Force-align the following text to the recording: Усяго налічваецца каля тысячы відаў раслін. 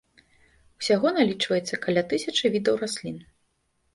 Усяго 0.83 1.07
налічваецца 1.17 1.75
каля 1.85 2.03
тысячы 2.13 2.45
відаў 2.57 2.75
раслін. 2.83 3.17